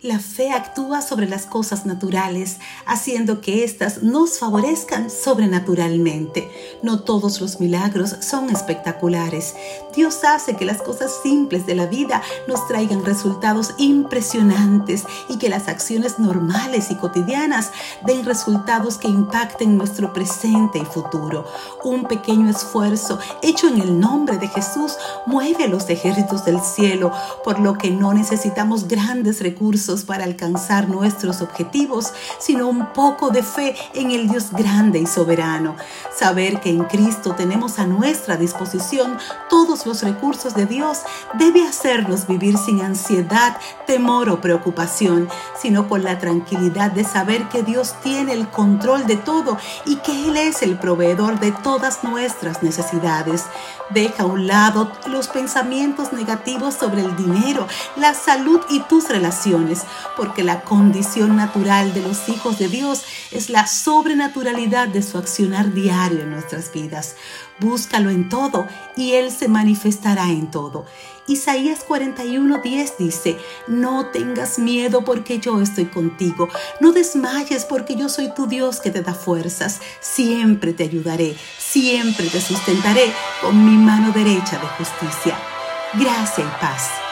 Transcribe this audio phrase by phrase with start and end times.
[0.00, 6.48] La fe actúa sobre las cosas naturales, haciendo que éstas nos favorezcan sobrenaturalmente.
[6.84, 9.56] No todos los milagros son espectaculares.
[9.96, 15.48] Dios hace que las cosas simples de la vida nos traigan resultados impresionantes y que
[15.48, 17.72] las acciones normales y cotidianas
[18.06, 21.44] den resultados que impacten nuestro presente y futuro.
[21.82, 24.96] Un pequeño esfuerzo hecho en el nombre de Jesús
[25.26, 27.10] mueve los ejércitos del cielo,
[27.42, 33.42] por lo que no necesitamos grandes recursos para alcanzar nuestros objetivos, sino un poco de
[33.42, 35.76] fe en el Dios grande y soberano.
[36.14, 39.16] Saber que en Cristo tenemos a nuestra disposición
[39.48, 41.00] todos los recursos de Dios
[41.34, 43.56] debe hacernos vivir sin ansiedad,
[43.86, 45.28] temor o preocupación,
[45.60, 50.28] sino con la tranquilidad de saber que Dios tiene el control de todo y que
[50.28, 53.46] Él es el proveedor de todas nuestras necesidades.
[53.90, 59.77] Deja a un lado los pensamientos negativos sobre el dinero, la salud y tus relaciones
[60.16, 65.72] porque la condición natural de los hijos de Dios es la sobrenaturalidad de su accionar
[65.72, 67.16] diario en nuestras vidas.
[67.60, 70.86] Búscalo en todo y Él se manifestará en todo.
[71.28, 76.48] Isaías 41:10 dice, no tengas miedo porque yo estoy contigo,
[76.80, 82.28] no desmayes porque yo soy tu Dios que te da fuerzas, siempre te ayudaré, siempre
[82.28, 85.36] te sustentaré con mi mano derecha de justicia.
[85.94, 87.07] Gracia y paz.